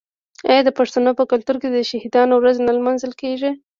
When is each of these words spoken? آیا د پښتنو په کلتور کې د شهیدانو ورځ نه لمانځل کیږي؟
آیا 0.49 0.61
د 0.65 0.69
پښتنو 0.79 1.11
په 1.19 1.23
کلتور 1.31 1.55
کې 1.61 1.69
د 1.71 1.77
شهیدانو 1.89 2.33
ورځ 2.37 2.57
نه 2.67 2.71
لمانځل 2.77 3.13
کیږي؟ 3.21 3.51